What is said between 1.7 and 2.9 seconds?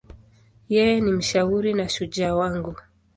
na shujaa wangu.